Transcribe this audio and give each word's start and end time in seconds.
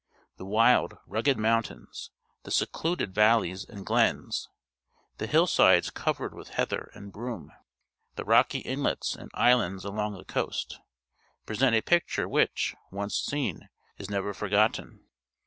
The 0.37 0.47
wild, 0.47 0.97
rugged 1.05 1.37
mountains, 1.37 2.09
the 2.41 2.49
secluded 2.49 3.13
vallej's 3.13 3.63
and 3.63 3.85
glens, 3.85 4.49
the 5.19 5.27
hillsides 5.27 5.91
covered 5.91 6.33
with 6.33 6.47
heather 6.49 6.89
and 6.95 7.13
broom, 7.13 7.51
the 8.15 8.25
rocky 8.25 8.61
inlets 8.61 9.15
and 9.15 9.29
islands 9.35 9.85
along 9.85 10.17
the 10.17 10.25
coast, 10.25 10.79
present 11.45 11.75
a 11.75 11.81
picture 11.81 12.27
which, 12.27 12.73
once 12.89 13.15
seen, 13.15 13.69
is 13.99 14.09
never 14.09 14.33
forgotten. 14.33 15.05